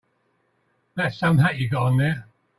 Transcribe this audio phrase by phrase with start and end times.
[0.95, 2.25] That's some hat you got on there.